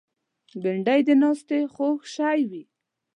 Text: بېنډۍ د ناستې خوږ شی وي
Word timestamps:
بېنډۍ 0.61 0.99
د 1.05 1.09
ناستې 1.21 1.59
خوږ 1.73 1.99
شی 2.13 2.41
وي 2.49 2.63